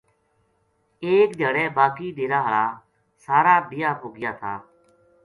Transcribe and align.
ایک 1.05 1.29
دھیاڑے 1.37 1.65
باقی 1.77 2.07
ڈیرا 2.17 2.39
ہالا 2.45 2.65
سارا 3.25 3.55
بیاہ 3.69 3.95
پو 3.99 4.07
گیا 4.15 4.31
تھا 4.39 4.53